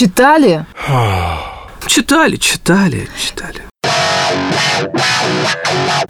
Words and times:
Читали? 0.00 0.64
Читали, 1.86 2.36
читали, 2.36 3.06
читали. 3.18 3.60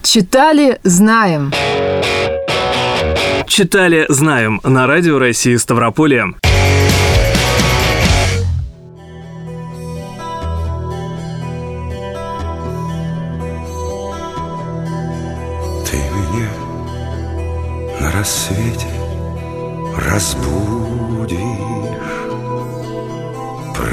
Читали, 0.01 0.79
знаем. 0.85 1.53
Читали, 3.49 4.07
знаем 4.09 4.61
на 4.63 4.87
радио 4.87 5.19
России 5.19 5.57
Ставрополье. 5.57 6.35
Ты 15.85 15.97
меня 15.97 16.51
на 18.01 18.13
рассвете 18.13 18.87
разбудишь 19.97 21.80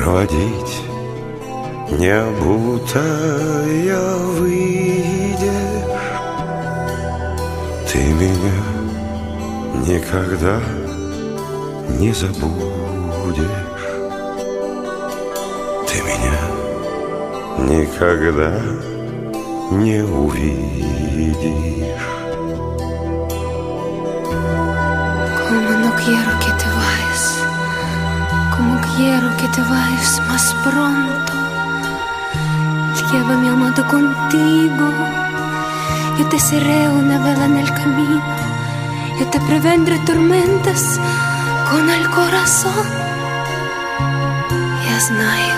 Проводить 0.07 0.83
не 1.99 2.07
обутая 2.07 4.05
выйдешь. 4.39 5.51
Ты 7.91 7.97
меня 8.13 8.57
никогда 9.85 10.61
не 11.99 12.13
забудешь. 12.13 13.43
Ты 15.89 15.97
меня 16.07 16.39
никогда 17.75 18.53
не 19.71 19.99
увидишь. 20.03 21.37
Como 25.49 25.71
no 25.83 25.91
quiero 25.97 26.31
que 26.39 26.51
te 26.59 26.76
que 29.37 29.47
te 29.49 29.61
vayas 29.61 30.21
más 30.27 30.55
pronto. 30.63 31.33
Llévame 33.11 33.49
amado 33.49 33.85
contigo, 33.87 34.87
yo 36.17 36.25
te 36.27 36.39
seré 36.39 36.89
una 36.89 37.17
vela 37.19 37.45
en 37.45 37.57
el 37.57 37.71
camino, 37.73 38.21
yo 39.19 39.25
te 39.27 39.39
prevendré 39.41 39.97
tormentas 39.99 40.99
con 41.69 41.89
el 41.89 42.09
corazón. 42.09 42.85
Я 44.89 44.99
знаю, 44.99 45.55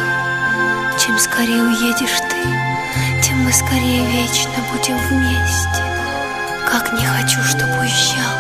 чем 1.00 1.18
скорее 1.18 1.64
уедешь 1.64 2.20
ты, 2.30 2.42
тем 3.24 3.44
мы 3.46 3.54
скорее 3.54 4.06
вечно 4.06 4.60
будем 4.72 4.98
вместе. 5.10 5.82
Как 6.70 6.94
не 6.94 7.06
хочу, 7.06 7.42
чтобы 7.44 7.80
уезжал, 7.80 8.36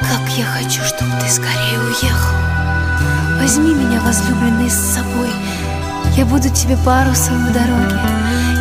как 0.00 0.28
я 0.36 0.44
хочу, 0.44 0.82
чтобы 0.82 1.12
ты 1.20 1.28
скорее 1.28 1.78
уехал. 1.80 2.71
Возьми 3.42 3.74
меня, 3.74 4.00
возлюбленный, 4.00 4.70
с 4.70 4.94
собой. 4.94 5.28
Я 6.16 6.24
буду 6.24 6.48
тебе 6.48 6.78
парусом 6.84 7.48
в 7.48 7.52
дороге. 7.52 8.00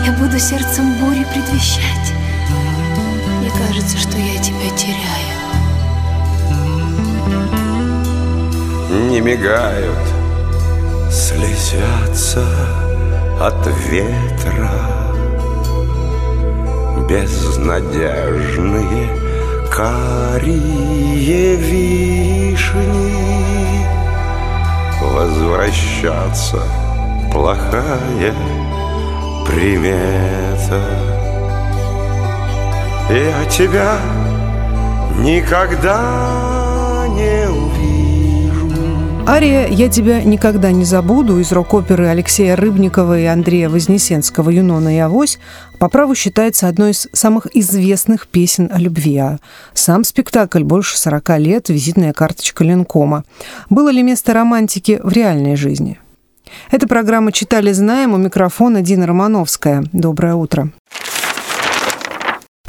Я 0.05 0.11
буду 0.13 0.39
сердцем 0.39 0.95
бури 0.99 1.23
предвещать. 1.23 2.13
Мне 3.39 3.51
кажется, 3.51 3.97
что 3.97 4.17
я 4.17 4.41
тебя 4.41 4.69
теряю. 4.75 5.21
не 9.11 9.21
мигают, 9.21 10.07
слезятся 11.11 12.43
от 13.39 13.67
ветра 13.89 14.71
Безнадежные 17.07 19.07
карие 19.69 21.55
вишни 21.55 23.60
Возвращаться. 25.11 26.61
Плохая 27.31 28.33
примета. 29.45 30.81
Я 33.09 33.45
тебя 33.49 33.97
никогда 35.19 36.60
Ария 39.27 39.67
«Я 39.67 39.87
тебя 39.87 40.23
никогда 40.23 40.71
не 40.71 40.83
забуду» 40.83 41.39
из 41.39 41.51
рок-оперы 41.51 42.07
Алексея 42.07 42.55
Рыбникова 42.55 43.19
и 43.19 43.25
Андрея 43.25 43.69
Вознесенского 43.69 44.49
«Юнона 44.49 44.95
и 44.95 44.99
Авось» 44.99 45.37
по 45.79 45.89
праву 45.89 46.15
считается 46.15 46.67
одной 46.67 46.91
из 46.91 47.07
самых 47.13 47.47
известных 47.55 48.27
песен 48.27 48.69
о 48.73 48.79
любви. 48.79 49.17
А 49.17 49.37
сам 49.73 50.03
спектакль 50.03 50.63
больше 50.63 50.97
40 50.97 51.37
лет– 51.37 51.67
визитная 51.69 52.13
карточка 52.13 52.63
Ленкома. 52.63 53.23
Было 53.69 53.89
ли 53.89 54.01
место 54.01 54.33
романтики 54.33 54.99
в 55.03 55.11
реальной 55.13 55.55
жизни? 55.55 55.99
Эта 56.71 56.87
программа 56.87 57.31
«Читали, 57.31 57.71
знаем» 57.71 58.13
у 58.13 58.17
микрофона 58.17 58.81
Дина 58.81 59.05
Романовская. 59.05 59.83
Доброе 59.93 60.33
утро. 60.33 60.71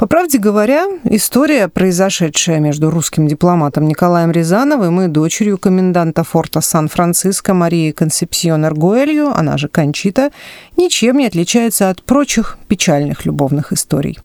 По 0.03 0.07
правде 0.07 0.37
говоря, 0.37 0.87
история, 1.05 1.69
произошедшая 1.69 2.59
между 2.59 2.91
русским 2.91 3.25
дипломатом 3.25 3.87
Николаем 3.87 4.31
Рязановым 4.31 4.99
и 4.99 5.07
дочерью 5.07 5.57
коменданта 5.57 6.25
форта 6.25 6.59
Сан-Франциско 6.59 7.53
Марией 7.53 7.93
Консепсион 7.93 8.65
Аргуэлью, 8.65 9.29
она 9.33 9.55
же 9.57 9.69
Кончита, 9.69 10.31
ничем 10.75 11.19
не 11.19 11.27
отличается 11.27 11.89
от 11.89 12.03
прочих 12.03 12.57
печальных 12.67 13.25
любовных 13.25 13.71
историй. 13.71 14.19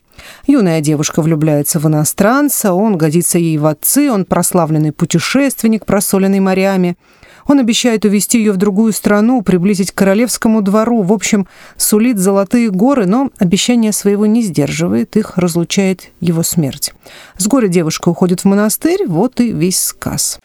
Юная 0.49 0.81
девушка 0.81 1.23
влюбляется 1.23 1.79
в 1.79 1.87
иностранца, 1.87 2.73
он 2.73 2.99
годится 2.99 3.39
ей 3.39 3.57
в 3.57 3.67
отцы, 3.67 4.11
он 4.11 4.25
прославленный 4.25 4.91
путешественник, 4.91 5.87
просоленный 5.87 6.41
морями– 6.41 6.97
он 7.49 7.59
обещает 7.59 8.05
увезти 8.05 8.39
ее 8.39 8.53
в 8.53 8.57
другую 8.57 8.93
страну, 8.93 9.43
приблизить 9.43 9.91
к 9.91 9.95
королевскому 9.97 10.63
двору. 10.63 11.03
В 11.03 11.13
общем, 11.13 11.49
сулит 11.77 12.19
золотые 12.19 12.71
горы, 12.71 13.07
но 13.07 13.31
обещание 13.39 13.93
своего 13.93 14.27
не 14.27 14.43
сдерживает, 14.43 15.17
их 15.17 15.37
разлучает 15.39 16.11
его 16.21 16.43
смерть. 16.43 16.93
С 17.39 17.47
горя 17.49 17.69
девушка 17.69 18.11
уходит 18.11 18.43
в 18.43 18.45
монастырь, 18.45 19.07
вот 19.09 19.41
и 19.41 19.51
весь 19.51 19.83
сказ. 19.83 20.39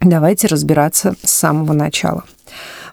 Давайте 0.00 0.48
разбираться 0.48 1.14
с 1.22 1.30
самого 1.30 1.72
начала. 1.72 2.24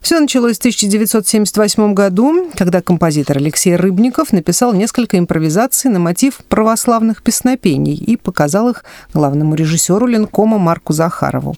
Все 0.05 0.19
началось 0.19 0.57
в 0.57 0.59
1978 0.59 1.95
году, 1.95 2.51
когда 2.55 2.83
композитор 2.83 3.37
Алексей 3.37 3.75
Рыбников 3.75 4.33
написал 4.33 4.71
несколько 4.71 5.17
импровизаций 5.17 5.89
на 5.89 5.97
мотив 5.97 6.41
православных 6.47 7.23
песнопений 7.23 7.95
и 7.95 8.15
показал 8.15 8.69
их 8.69 8.85
главному 9.15 9.55
режиссеру 9.55 10.05
Ленкома 10.05 10.59
Марку 10.59 10.93
Захарову. 10.93 11.57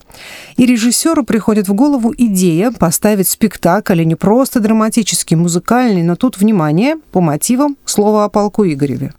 И 0.56 0.66
режиссеру 0.66 1.26
приходит 1.26 1.68
в 1.68 1.74
голову 1.74 2.14
идея 2.18 2.72
поставить 2.72 3.28
спектакль, 3.28 4.00
а 4.00 4.06
не 4.06 4.16
просто 4.16 4.62
драматический, 4.62 5.36
музыкальный, 5.36 6.04
но 6.04 6.16
тут, 6.16 6.38
внимание, 6.38 6.96
по 7.12 7.20
мотивам 7.20 7.76
слова 7.84 8.24
о 8.24 8.30
полку 8.30 8.64
Игореве. 8.64 9.12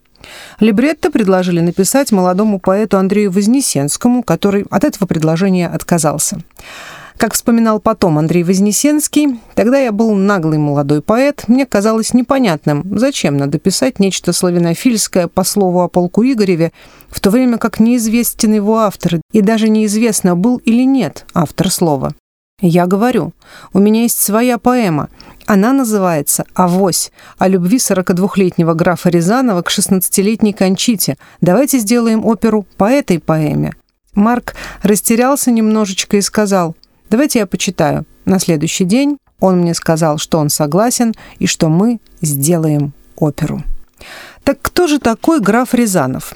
Либретто 0.59 1.11
предложили 1.11 1.61
написать 1.61 2.13
молодому 2.13 2.61
поэту 2.61 2.97
Андрею 2.97 3.31
Вознесенскому, 3.31 4.23
который 4.23 4.65
от 4.71 4.85
этого 4.85 5.07
предложения 5.07 5.69
отказался. 5.69 6.39
Как 7.19 7.35
вспоминал 7.35 7.81
потом 7.81 8.17
Андрей 8.17 8.45
Вознесенский, 8.45 9.41
тогда 9.57 9.77
я 9.81 9.91
был 9.91 10.15
наглый 10.15 10.59
молодой 10.59 11.03
поэт, 11.03 11.49
мне 11.49 11.67
казалось 11.67 12.15
непонятным, 12.15 12.85
зачем 12.97 13.37
надо 13.37 13.59
писать 13.59 13.99
нечто 13.99 14.33
славянофильское 14.33 15.27
по 15.27 15.43
слову 15.43 15.83
о 15.83 15.89
полку 15.89 16.23
Игореве, 16.23 16.71
в 17.09 17.19
то 17.19 17.31
время 17.31 17.59
как 17.59 17.81
неизвестен 17.81 18.55
его 18.55 18.79
автор, 18.79 19.21
и 19.33 19.41
даже 19.41 19.69
неизвестно, 19.69 20.37
был 20.37 20.59
или 20.59 20.85
нет 20.85 21.27
автор 21.35 21.73
слова. 21.73 22.15
Я 22.61 22.87
говорю, 22.87 23.33
у 23.73 23.81
меня 23.81 24.03
есть 24.03 24.23
своя 24.23 24.57
поэма. 24.57 25.09
Она 25.45 25.73
называется 25.73 26.45
«Авось» 26.55 27.11
о 27.37 27.49
любви 27.49 27.79
42-летнего 27.79 28.75
графа 28.75 29.11
Рязанова 29.11 29.63
к 29.63 29.71
16-летней 29.71 30.53
Кончите. 30.53 31.19
Давайте 31.41 31.79
сделаем 31.79 32.25
оперу 32.25 32.65
по 32.77 32.85
этой 32.85 33.19
поэме. 33.19 33.75
Марк 34.15 34.55
растерялся 34.83 35.51
немножечко 35.51 36.17
и 36.17 36.21
сказал– 36.21 36.77
Давайте 37.11 37.39
я 37.41 37.47
почитаю. 37.47 38.05
На 38.25 38.39
следующий 38.39 38.85
день 38.85 39.19
он 39.41 39.59
мне 39.61 39.75
сказал, 39.75 40.19
что 40.19 40.39
он 40.39 40.51
согласен 40.51 41.15
и 41.39 41.47
что 41.47 41.69
мы 41.69 42.01
сделаем 42.21 42.93
оперу. 43.17 43.63
Так 44.45 44.59
кто 44.63 44.87
же 44.87 44.99
такой 44.99 45.41
граф 45.41 45.75
Рязанов? 45.75 46.35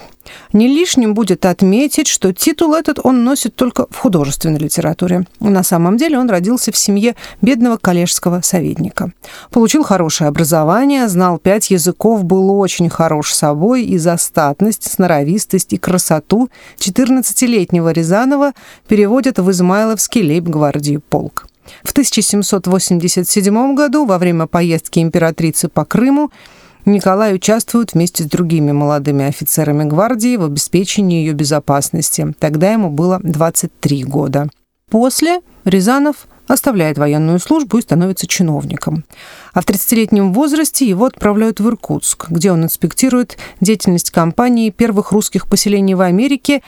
Не 0.53 0.67
лишним 0.67 1.13
будет 1.13 1.45
отметить, 1.45 2.07
что 2.07 2.33
титул 2.33 2.73
этот 2.73 2.99
он 3.03 3.23
носит 3.23 3.55
только 3.55 3.87
в 3.89 3.97
художественной 3.97 4.59
литературе. 4.59 5.25
На 5.39 5.63
самом 5.63 5.97
деле 5.97 6.17
он 6.17 6.29
родился 6.29 6.71
в 6.71 6.77
семье 6.77 7.15
бедного 7.41 7.77
коллежского 7.77 8.41
советника. 8.41 9.11
Получил 9.51 9.83
хорошее 9.83 10.27
образование, 10.27 11.07
знал 11.07 11.37
пять 11.37 11.71
языков, 11.71 12.23
был 12.23 12.51
очень 12.59 12.89
хорош 12.89 13.33
собой 13.33 13.83
и 13.83 13.97
за 13.97 14.17
статность, 14.17 14.91
сноровистость 14.91 15.73
и 15.73 15.77
красоту 15.77 16.49
14-летнего 16.77 17.91
Рязанова 17.91 18.53
переводят 18.87 19.39
в 19.39 19.49
Измайловский 19.51 20.21
лейб-гвардии 20.21 20.97
полк. 20.97 21.47
В 21.83 21.91
1787 21.91 23.75
году, 23.75 24.05
во 24.05 24.17
время 24.17 24.47
поездки 24.47 24.99
императрицы 24.99 25.69
по 25.69 25.85
Крыму, 25.85 26.31
Николай 26.85 27.33
участвует 27.33 27.93
вместе 27.93 28.23
с 28.23 28.27
другими 28.27 28.73
молодыми 28.73 29.25
офицерами 29.25 29.85
гвардии 29.85 30.35
в 30.35 30.43
обеспечении 30.43 31.19
ее 31.19 31.33
безопасности. 31.33 32.33
Тогда 32.39 32.73
ему 32.73 32.89
было 32.89 33.21
23 33.23 34.03
года. 34.03 34.49
После 34.89 35.39
Рязанов 35.63 36.27
оставляет 36.47 36.97
военную 36.97 37.39
службу 37.39 37.77
и 37.77 37.81
становится 37.81 38.27
чиновником. 38.27 39.05
А 39.53 39.61
в 39.61 39.65
30-летнем 39.65 40.33
возрасте 40.33 40.85
его 40.87 41.05
отправляют 41.05 41.61
в 41.61 41.67
Иркутск, 41.67 42.29
где 42.29 42.51
он 42.51 42.65
инспектирует 42.65 43.37
деятельность 43.61 44.11
компании 44.11 44.69
первых 44.69 45.13
русских 45.13 45.47
поселений 45.47 45.93
в 45.93 46.01
Америке. 46.01 46.61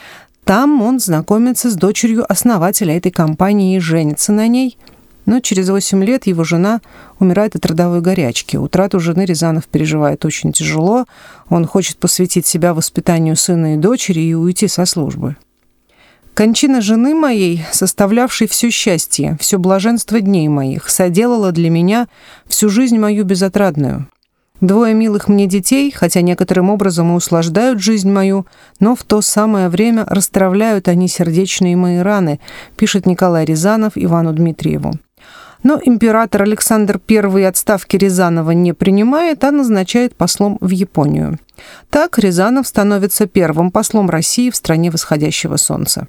Там 0.46 0.82
он 0.82 1.00
знакомится 1.00 1.70
с 1.70 1.76
дочерью 1.76 2.26
основателя 2.32 2.96
этой 2.96 3.12
компании 3.12 3.76
и 3.76 3.80
женится 3.80 4.32
на 4.32 4.48
ней. 4.48 4.78
Но 5.26 5.40
через 5.40 5.70
8 5.70 6.04
лет 6.04 6.28
его 6.28 6.44
жена 6.44 6.82
умирает 7.20 7.56
от 7.56 7.66
родовой 7.66 8.02
горячки. 8.02 8.58
Утрату 8.58 9.00
жены 9.00 9.26
Рязанов 9.26 9.66
переживает 9.68 10.24
очень 10.26 10.52
тяжело. 10.54 11.06
Он 11.50 11.66
хочет 11.66 11.98
посвятить 11.98 12.46
себя 12.46 12.74
воспитанию 12.74 13.36
сына 13.36 13.76
и 13.76 13.78
дочери 13.78 14.22
и 14.22 14.34
уйти 14.34 14.68
со 14.68 14.86
службы. 14.86 15.36
Кончина 16.36 16.82
жены 16.82 17.16
моей, 17.16 17.64
составлявшей 17.72 18.48
все 18.50 18.70
счастье, 18.70 19.38
все 19.40 19.58
блаженство 19.58 20.20
дней 20.20 20.50
моих, 20.50 20.90
соделала 20.90 21.54
для 21.54 21.70
меня 21.70 22.10
всю 22.46 22.68
жизнь 22.70 23.00
мою 23.00 23.24
безотрадную. 23.24 24.10
Двое 24.60 24.94
милых 24.94 25.30
мне 25.30 25.48
детей, 25.48 25.92
хотя 25.92 26.22
некоторым 26.22 26.70
образом 26.70 27.12
и 27.12 27.16
услаждают 27.16 27.82
жизнь 27.82 28.12
мою, 28.12 28.46
но 28.82 28.96
в 28.96 29.04
то 29.04 29.22
самое 29.22 29.70
время 29.70 30.06
расстравляют 30.08 30.88
они 30.88 31.08
сердечные 31.08 31.76
мои 31.78 32.00
раны, 32.00 32.40
пишет 32.76 33.06
Николай 33.06 33.46
Рязанов 33.46 33.94
Ивану 33.96 34.34
Дмитриеву. 34.34 34.94
Но 35.66 35.82
император 35.84 36.44
Александр 36.44 37.02
I 37.10 37.44
отставки 37.44 37.98
Рязанова 37.98 38.52
не 38.52 38.74
принимает, 38.74 39.44
а 39.44 39.50
назначает 39.50 40.16
послом 40.16 40.60
в 40.62 40.70
Японию. 40.70 41.40
Так 41.90 42.20
Рязанов 42.20 42.68
становится 42.68 43.26
первым 43.26 43.72
послом 43.72 44.08
России 44.08 44.52
в 44.52 44.56
стране 44.56 44.92
восходящего 44.92 45.58
солнца. 45.58 46.08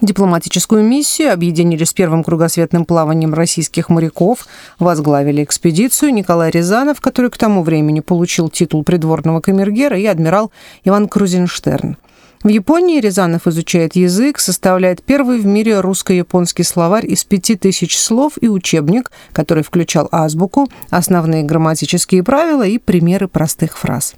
Дипломатическую 0.00 0.82
миссию 0.82 1.34
объединили 1.34 1.84
с 1.84 1.92
первым 1.92 2.24
кругосветным 2.24 2.86
плаванием 2.86 3.34
российских 3.34 3.90
моряков, 3.90 4.46
возглавили 4.78 5.44
экспедицию 5.44 6.14
Николай 6.14 6.50
Рязанов, 6.50 7.02
который 7.02 7.30
к 7.30 7.36
тому 7.36 7.62
времени 7.62 8.00
получил 8.00 8.48
титул 8.48 8.84
придворного 8.84 9.42
камергера, 9.42 9.98
и 9.98 10.06
адмирал 10.06 10.50
Иван 10.82 11.08
Крузенштерн. 11.08 11.98
В 12.44 12.48
Японии 12.48 13.00
Рязанов 13.00 13.46
изучает 13.46 13.96
язык, 13.96 14.38
составляет 14.38 15.02
первый 15.02 15.38
в 15.38 15.46
мире 15.46 15.80
русско-японский 15.80 16.62
словарь 16.62 17.10
из 17.10 17.24
пяти 17.24 17.56
тысяч 17.56 17.98
слов 17.98 18.34
и 18.38 18.48
учебник, 18.48 19.10
который 19.32 19.64
включал 19.64 20.10
азбуку, 20.12 20.68
основные 20.90 21.42
грамматические 21.42 22.22
правила 22.22 22.66
и 22.66 22.76
примеры 22.76 23.28
простых 23.28 23.78
фраз. 23.78 24.16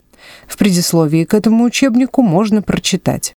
В 0.49 0.57
предисловии 0.57 1.25
к 1.25 1.35
этому 1.35 1.63
учебнику 1.63 2.23
можно 2.23 2.63
прочитать. 2.63 3.37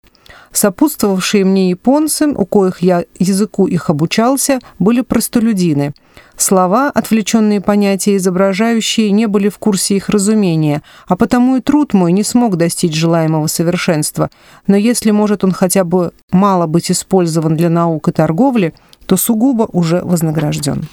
Сопутствовавшие 0.52 1.44
мне 1.44 1.68
японцы, 1.68 2.26
у 2.26 2.46
коих 2.46 2.80
я 2.80 3.04
языку 3.18 3.66
их 3.66 3.90
обучался, 3.90 4.58
были 4.78 5.02
простолюдины. 5.02 5.92
Слова, 6.38 6.88
отвлеченные 6.94 7.60
понятия, 7.60 8.16
изображающие, 8.16 9.10
не 9.10 9.26
были 9.26 9.48
в 9.48 9.58
курсе 9.58 9.96
их 9.96 10.08
разумения, 10.08 10.82
а 11.08 11.16
потому 11.16 11.56
и 11.56 11.60
труд 11.60 11.94
мой 11.94 12.12
не 12.12 12.22
смог 12.22 12.56
достичь 12.56 12.94
желаемого 12.94 13.48
совершенства. 13.48 14.30
Но 14.68 14.76
если 14.76 15.10
может 15.10 15.42
он 15.42 15.50
хотя 15.50 15.82
бы 15.82 16.12
мало 16.30 16.68
быть 16.68 16.92
использован 16.92 17.56
для 17.56 17.68
наук 17.68 18.08
и 18.08 18.12
торговли, 18.12 18.72
то 19.06 19.16
сугубо 19.16 19.68
уже 19.72 20.00
вознагражден. 20.00 20.88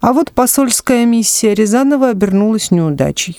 А 0.00 0.14
вот 0.14 0.32
посольская 0.32 1.04
миссия 1.04 1.54
Рязанова 1.54 2.08
обернулась 2.08 2.70
неудачей. 2.70 3.36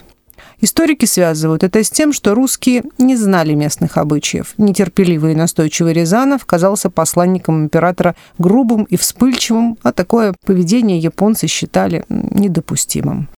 Историки 0.65 1.05
связывают 1.05 1.63
это 1.63 1.83
с 1.83 1.91
тем, 1.91 2.11
что 2.11 2.33
русские 2.33 2.85
не 2.97 3.15
знали 3.15 3.53
местных 3.53 3.97
обычаев. 3.97 4.55
Нетерпеливый 4.57 5.33
и 5.33 5.35
настойчивый 5.35 5.93
Рязанов 5.93 6.43
казался 6.47 6.89
посланником 6.89 7.65
императора 7.65 8.15
грубым 8.39 8.85
и 8.85 8.97
вспыльчивым, 8.97 9.77
а 9.83 9.91
такое 9.91 10.33
поведение 10.43 10.97
японцы 10.97 11.45
считали 11.45 12.03
недопустимым. 12.09 13.29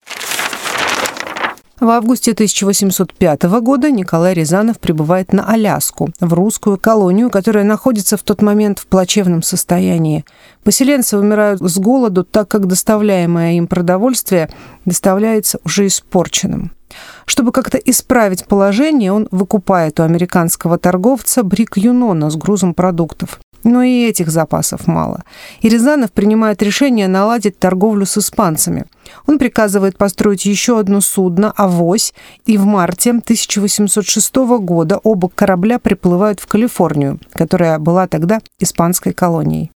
В 1.80 1.90
августе 1.92 2.32
1805 2.32 3.44
года 3.62 3.92
Николай 3.92 4.34
Рязанов 4.34 4.80
прибывает 4.80 5.32
на 5.32 5.48
Аляску, 5.48 6.10
в 6.20 6.34
русскую 6.34 6.80
колонию, 6.80 7.30
которая 7.30 7.64
находится 7.64 8.18
в 8.18 8.24
тот 8.24 8.42
момент 8.42 8.80
в 8.80 8.88
плачевном 8.88 9.44
состоянии. 9.44 10.26
Поселенцы 10.64 11.20
умирают 11.20 11.62
с 11.62 11.78
голоду, 11.78 12.24
так 12.24 12.48
как 12.48 12.66
доставляемое 12.66 13.54
им 13.54 13.68
продовольствие 13.68 14.50
доставляется 14.86 15.60
уже 15.64 15.86
испорченным. 15.86 16.72
Чтобы 17.26 17.52
как-то 17.52 17.78
исправить 17.78 18.48
положение, 18.48 19.12
он 19.12 19.28
выкупает 19.30 20.00
у 20.00 20.04
американского 20.04 20.80
торговца 20.80 21.44
брик 21.44 21.78
Юнона 21.78 22.32
с 22.32 22.36
грузом 22.36 22.74
продуктов. 22.74 23.40
Но 23.64 23.84
и 23.84 24.06
этих 24.06 24.30
запасов 24.30 24.88
мало. 24.88 25.24
И 25.62 25.70
Рязанов 25.70 26.12
принимает 26.12 26.62
решение 26.62 27.08
наладить 27.08 27.60
торговлю 27.60 28.06
с 28.06 28.18
испанцами. 28.18 28.86
Он 29.26 29.40
приказывает 29.40 29.98
построить 29.98 30.46
еще 30.46 30.80
одно 30.80 31.02
судно 31.02 31.52
«Авось», 31.56 32.14
и 32.46 32.58
в 32.58 32.66
марте 32.66 33.12
1806 33.12 34.36
года 34.36 35.00
оба 35.04 35.30
корабля 35.30 35.80
приплывают 35.80 36.40
в 36.40 36.48
Калифорнию, 36.48 37.20
которая 37.34 37.80
была 37.80 38.08
тогда 38.08 38.40
испанской 38.60 39.14
колонией. 39.14 39.72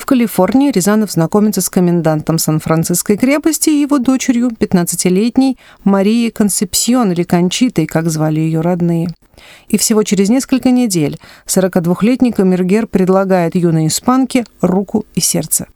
В 0.00 0.06
Калифорнии 0.06 0.72
Рязанов 0.72 1.12
знакомится 1.12 1.60
с 1.60 1.68
комендантом 1.68 2.38
Сан-Франциской 2.38 3.18
крепости 3.18 3.68
и 3.68 3.82
его 3.82 3.98
дочерью, 3.98 4.48
15-летней 4.48 5.58
Марией 5.84 6.30
Консепсион 6.30 7.12
или 7.12 7.22
Кончитой, 7.22 7.84
как 7.86 8.08
звали 8.08 8.40
ее 8.40 8.62
родные. 8.62 9.08
И 9.68 9.78
всего 9.78 10.02
через 10.02 10.28
несколько 10.28 10.70
недель 10.70 11.18
42-летний 11.46 12.32
камергер 12.32 12.86
предлагает 12.86 13.54
юной 13.54 13.86
испанке 13.86 14.44
руку 14.60 15.04
и 15.14 15.20
сердце. 15.20 15.66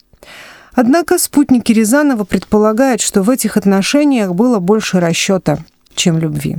Однако 0.74 1.18
спутники 1.18 1.72
Рязанова 1.72 2.24
предполагают, 2.24 3.00
что 3.00 3.22
в 3.22 3.30
этих 3.30 3.56
отношениях 3.56 4.34
было 4.34 4.58
больше 4.58 4.98
расчета, 4.98 5.58
чем 5.94 6.18
любви. 6.18 6.56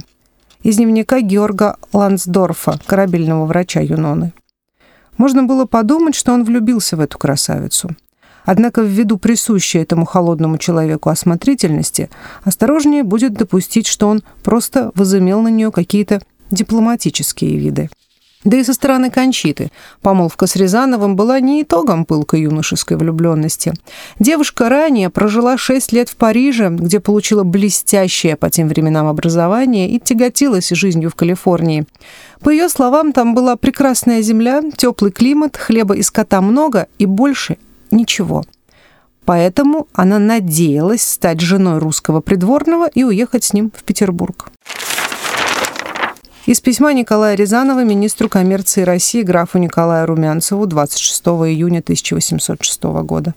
Из 0.63 0.77
дневника 0.77 1.19
Георга 1.19 1.77
Лансдорфа, 1.91 2.79
корабельного 2.85 3.45
врача 3.45 3.81
Юноны. 3.81 4.33
Можно 5.17 5.43
было 5.43 5.65
подумать, 5.65 6.15
что 6.15 6.33
он 6.33 6.43
влюбился 6.43 6.97
в 6.97 7.01
эту 7.01 7.17
красавицу. 7.17 7.95
Однако 8.45 8.81
ввиду 8.81 9.17
присущей 9.17 9.79
этому 9.79 10.05
холодному 10.05 10.57
человеку 10.57 11.09
осмотрительности, 11.09 12.09
осторожнее 12.43 13.03
будет 13.03 13.33
допустить, 13.33 13.87
что 13.87 14.07
он 14.07 14.23
просто 14.43 14.91
возымел 14.95 15.41
на 15.41 15.47
нее 15.47 15.71
какие-то 15.71 16.21
дипломатические 16.51 17.57
виды. 17.57 17.89
Да 18.45 18.57
и 18.57 18.63
со 18.63 18.73
стороны 18.73 19.09
Кончиты. 19.09 19.71
Помолвка 20.03 20.45
с 20.45 20.55
Рязановым 20.55 21.15
была 21.15 21.39
не 21.39 21.63
итогом 21.63 22.05
пылкой 22.05 22.41
юношеской 22.41 22.95
влюбленности. 22.95 23.73
Девушка 24.19 24.69
ранее 24.69 25.09
прожила 25.09 25.57
шесть 25.57 25.91
лет 25.91 26.09
в 26.09 26.15
Париже, 26.15 26.69
где 26.69 26.99
получила 26.99 27.43
блестящее 27.43 28.35
по 28.35 28.51
тем 28.51 28.67
временам 28.67 29.07
образование 29.07 29.89
и 29.89 29.99
тяготилась 29.99 30.69
жизнью 30.69 31.09
в 31.09 31.15
Калифорнии. 31.15 31.85
По 32.41 32.51
ее 32.51 32.69
словам, 32.69 33.13
там 33.13 33.33
была 33.33 33.55
прекрасная 33.55 34.21
земля, 34.21 34.61
теплый 34.77 35.11
климат, 35.11 35.57
хлеба 35.57 35.95
и 35.95 36.03
скота 36.03 36.39
много 36.41 36.87
и 36.99 37.07
больше 37.07 37.57
ничего. 37.89 38.43
Поэтому 39.25 39.87
она 39.93 40.19
надеялась 40.19 41.01
стать 41.01 41.41
женой 41.41 41.79
русского 41.79 42.21
придворного 42.21 42.87
и 42.87 43.03
уехать 43.03 43.43
с 43.43 43.53
ним 43.53 43.71
в 43.75 43.83
Петербург. 43.83 44.51
Из 46.45 46.61
письма 46.61 46.93
Николая 46.93 47.33
Рязанова 47.33 47.83
министру 47.83 48.29
коммерции 48.29 48.83
России 48.83 49.23
графу 49.23 49.57
Николаю 49.57 50.05
Румянцеву 50.05 50.67
26 50.67 51.25
июня 51.25 51.79
1806 51.79 52.83
года. 52.83 53.33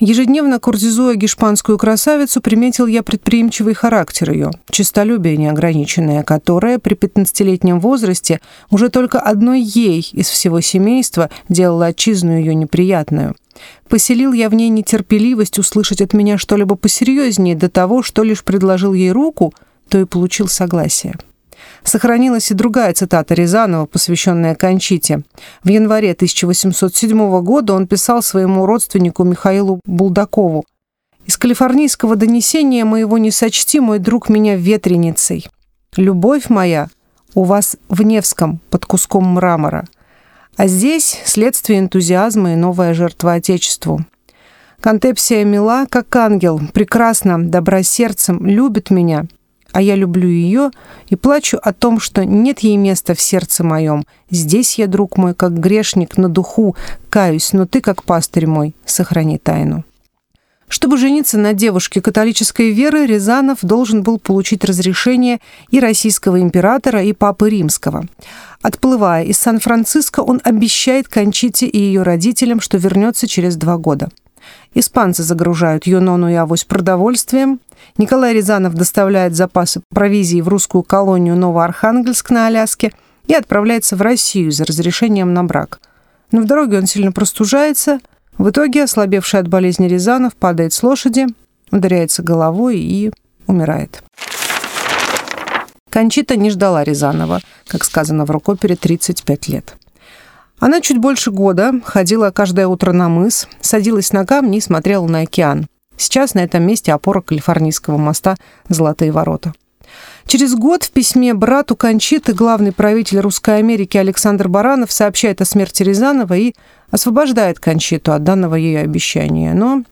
Ежедневно 0.00 0.58
куртизуя 0.58 1.14
гешпанскую 1.14 1.78
красавицу, 1.78 2.40
приметил 2.40 2.88
я 2.88 3.04
предприимчивый 3.04 3.74
характер 3.74 4.32
ее, 4.32 4.50
честолюбие 4.68 5.36
неограниченное, 5.36 6.24
которое 6.24 6.80
при 6.80 6.96
15-летнем 6.96 7.78
возрасте 7.78 8.40
уже 8.68 8.88
только 8.88 9.20
одной 9.20 9.60
ей 9.60 10.00
из 10.12 10.28
всего 10.28 10.60
семейства 10.60 11.30
делало 11.48 11.86
отчизну 11.86 12.36
ее 12.36 12.56
неприятную. 12.56 13.36
Поселил 13.88 14.32
я 14.32 14.48
в 14.48 14.54
ней 14.54 14.70
нетерпеливость 14.70 15.60
услышать 15.60 16.00
от 16.00 16.12
меня 16.12 16.36
что-либо 16.36 16.74
посерьезнее 16.74 17.54
до 17.54 17.68
того, 17.68 18.02
что 18.02 18.24
лишь 18.24 18.42
предложил 18.42 18.92
ей 18.92 19.12
руку, 19.12 19.54
то 19.88 20.00
и 20.00 20.04
получил 20.04 20.48
согласие. 20.48 21.14
Сохранилась 21.82 22.50
и 22.50 22.54
другая 22.54 22.92
цитата 22.94 23.34
Рязанова, 23.34 23.86
посвященная 23.86 24.54
Кончите. 24.54 25.22
В 25.62 25.68
январе 25.68 26.12
1807 26.12 27.40
года 27.42 27.74
он 27.74 27.86
писал 27.86 28.22
своему 28.22 28.66
родственнику 28.66 29.24
Михаилу 29.24 29.80
Булдакову 29.84 30.64
«Из 31.26 31.36
калифорнийского 31.36 32.16
донесения 32.16 32.84
моего 32.84 33.18
не 33.18 33.30
сочти, 33.30 33.80
мой 33.80 33.98
друг, 33.98 34.28
меня 34.28 34.56
ветреницей. 34.56 35.46
Любовь 35.96 36.48
моя 36.48 36.88
у 37.34 37.44
вас 37.44 37.76
в 37.88 38.02
Невском 38.02 38.60
под 38.70 38.86
куском 38.86 39.24
мрамора, 39.24 39.84
а 40.56 40.66
здесь 40.66 41.20
следствие 41.24 41.80
энтузиазма 41.80 42.52
и 42.52 42.56
новая 42.56 42.94
жертва 42.94 43.34
Отечеству. 43.34 44.04
Контепсия 44.80 45.44
мила, 45.44 45.86
как 45.88 46.14
ангел, 46.14 46.60
прекрасна, 46.72 47.42
добра 47.42 47.82
сердцем, 47.82 48.44
любит 48.46 48.90
меня, 48.90 49.26
а 49.74 49.82
я 49.82 49.96
люблю 49.96 50.28
ее 50.28 50.70
и 51.08 51.16
плачу 51.16 51.58
о 51.60 51.72
том, 51.72 51.98
что 51.98 52.24
нет 52.24 52.60
ей 52.60 52.76
места 52.76 53.14
в 53.14 53.20
сердце 53.20 53.64
моем. 53.64 54.04
Здесь 54.30 54.78
я, 54.78 54.86
друг 54.86 55.16
мой, 55.16 55.34
как 55.34 55.58
грешник 55.58 56.16
на 56.16 56.28
духу, 56.28 56.76
каюсь, 57.10 57.52
но 57.52 57.66
ты, 57.66 57.80
как 57.80 58.04
пастырь 58.04 58.46
мой, 58.46 58.76
сохрани 58.86 59.36
тайну. 59.36 59.84
Чтобы 60.68 60.96
жениться 60.96 61.38
на 61.38 61.54
девушке 61.54 62.00
католической 62.00 62.70
веры, 62.70 63.04
Рязанов 63.04 63.58
должен 63.62 64.04
был 64.04 64.20
получить 64.20 64.64
разрешение 64.64 65.40
и 65.70 65.80
российского 65.80 66.40
императора, 66.40 67.02
и 67.02 67.12
папы 67.12 67.50
римского. 67.50 68.04
Отплывая 68.62 69.24
из 69.24 69.38
Сан-Франциско, 69.38 70.20
он 70.20 70.40
обещает 70.44 71.08
Кончите 71.08 71.66
и 71.66 71.78
ее 71.78 72.02
родителям, 72.02 72.60
что 72.60 72.78
вернется 72.78 73.26
через 73.26 73.56
два 73.56 73.76
года. 73.76 74.08
Испанцы 74.74 75.22
загружают 75.22 75.86
Юнону 75.86 76.28
и 76.28 76.34
Авось 76.34 76.64
продовольствием. 76.64 77.60
Николай 77.96 78.34
Рязанов 78.34 78.74
доставляет 78.74 79.34
запасы 79.34 79.82
провизии 79.90 80.40
в 80.40 80.48
русскую 80.48 80.82
колонию 80.82 81.36
Новоархангельск 81.36 82.30
на 82.30 82.46
Аляске 82.46 82.92
и 83.26 83.34
отправляется 83.34 83.96
в 83.96 84.02
Россию 84.02 84.50
за 84.50 84.64
разрешением 84.64 85.32
на 85.32 85.44
брак. 85.44 85.80
Но 86.32 86.40
в 86.40 86.46
дороге 86.46 86.78
он 86.78 86.86
сильно 86.86 87.12
простужается. 87.12 88.00
В 88.38 88.50
итоге, 88.50 88.84
ослабевший 88.84 89.40
от 89.40 89.48
болезни 89.48 89.86
Рязанов, 89.86 90.34
падает 90.34 90.72
с 90.72 90.82
лошади, 90.82 91.26
ударяется 91.70 92.22
головой 92.22 92.78
и 92.78 93.12
умирает. 93.46 94.02
Кончита 95.90 96.34
не 96.34 96.50
ждала 96.50 96.82
Рязанова, 96.82 97.40
как 97.68 97.84
сказано 97.84 98.24
в 98.24 98.30
рукопере, 98.32 98.74
35 98.74 99.48
лет. 99.48 99.76
Она 100.64 100.80
чуть 100.80 100.96
больше 100.96 101.30
года 101.30 101.74
ходила 101.84 102.30
каждое 102.30 102.66
утро 102.66 102.92
на 102.92 103.10
мыс, 103.10 103.48
садилась 103.60 104.14
на 104.14 104.24
камни 104.24 104.56
и 104.56 104.60
смотрела 104.62 105.06
на 105.06 105.20
океан. 105.20 105.66
Сейчас 105.98 106.32
на 106.32 106.38
этом 106.38 106.62
месте 106.62 106.94
опора 106.94 107.20
Калифорнийского 107.20 107.98
моста 107.98 108.36
«Золотые 108.70 109.12
ворота». 109.12 109.52
Через 110.26 110.54
год 110.54 110.84
в 110.84 110.90
письме 110.90 111.34
брату 111.34 111.76
Кончиты 111.76 112.32
главный 112.32 112.72
правитель 112.72 113.18
Русской 113.18 113.58
Америки 113.58 113.98
Александр 113.98 114.48
Баранов 114.48 114.90
сообщает 114.90 115.42
о 115.42 115.44
смерти 115.44 115.82
Рязанова 115.82 116.32
и 116.32 116.54
освобождает 116.90 117.60
Кончиту 117.60 118.14
от 118.14 118.24
данного 118.24 118.54
ей 118.54 118.80
обещания. 118.80 119.52
Но 119.52 119.84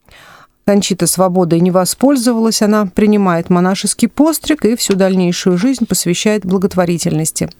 Кончита 0.64 1.06
свободой 1.06 1.60
не 1.60 1.70
воспользовалась, 1.70 2.62
она 2.62 2.86
принимает 2.86 3.50
монашеский 3.50 4.08
постриг 4.08 4.64
и 4.64 4.74
всю 4.76 4.94
дальнейшую 4.94 5.58
жизнь 5.58 5.84
посвящает 5.84 6.46
благотворительности. 6.46 7.50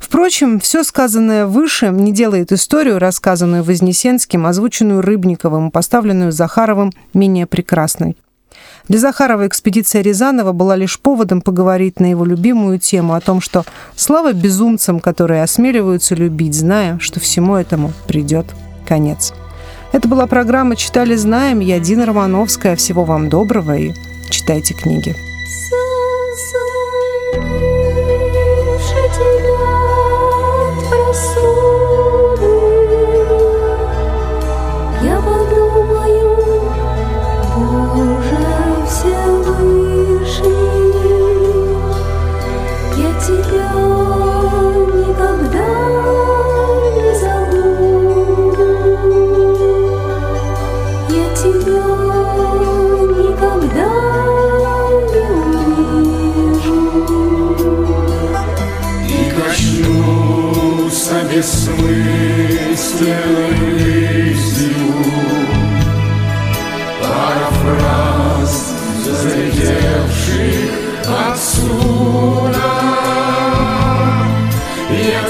Впрочем, 0.00 0.58
все 0.58 0.82
сказанное 0.82 1.46
выше 1.46 1.90
не 1.90 2.10
делает 2.10 2.50
историю, 2.50 2.98
рассказанную 2.98 3.62
Вознесенским, 3.62 4.46
озвученную 4.46 5.02
Рыбниковым 5.02 5.70
поставленную 5.70 6.32
Захаровым, 6.32 6.90
менее 7.14 7.46
прекрасной. 7.46 8.16
Для 8.88 8.98
Захарова 8.98 9.46
экспедиция 9.46 10.02
Рязанова 10.02 10.52
была 10.52 10.74
лишь 10.74 10.98
поводом 10.98 11.42
поговорить 11.42 12.00
на 12.00 12.06
его 12.10 12.24
любимую 12.24 12.80
тему 12.80 13.14
о 13.14 13.20
том, 13.20 13.40
что 13.40 13.64
слава 13.94 14.32
безумцам, 14.32 14.98
которые 14.98 15.44
осмеливаются 15.44 16.16
любить, 16.16 16.54
зная, 16.54 16.98
что 16.98 17.20
всему 17.20 17.54
этому 17.54 17.92
придет 18.08 18.46
конец. 18.88 19.32
Это 19.92 20.08
была 20.08 20.26
программа 20.26 20.76
«Читали, 20.76 21.14
знаем». 21.14 21.60
Я 21.60 21.78
Дина 21.78 22.06
Романовская. 22.06 22.74
Всего 22.74 23.04
вам 23.04 23.28
доброго 23.28 23.76
и 23.76 23.92
читайте 24.30 24.74
книги. 24.74 25.14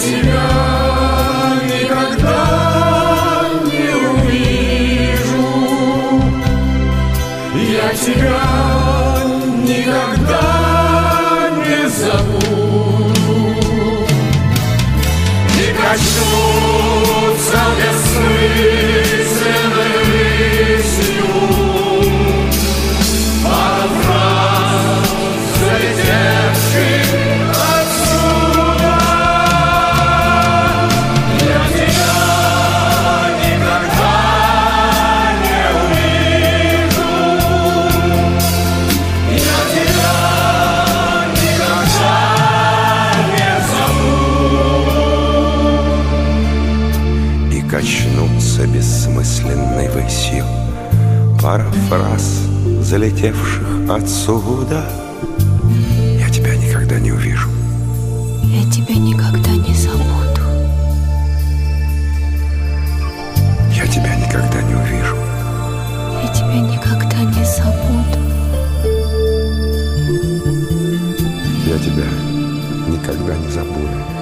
тебя 0.00 0.48
никогда 1.68 3.50
не 3.66 3.88
увижу. 4.16 5.44
Я 7.54 7.88
тебя 7.94 8.49
залетевших 52.90 53.88
отсюда 53.88 54.84
Я 56.18 56.28
тебя 56.28 56.56
никогда 56.56 56.98
не 56.98 57.12
увижу. 57.12 57.48
Я 58.42 58.68
тебя 58.68 58.96
никогда 58.96 59.52
не 59.52 59.72
забуду. 59.74 60.42
Я 63.72 63.86
тебя 63.86 64.16
никогда 64.16 64.60
не 64.62 64.74
увижу. 64.74 65.16
Я 66.20 66.34
тебя 66.34 66.60
никогда 66.60 67.22
не 67.22 67.44
забуду. 67.44 68.18
Я 71.66 71.78
тебя 71.78 72.08
никогда 72.88 73.36
не 73.36 73.52
забуду 73.52 74.19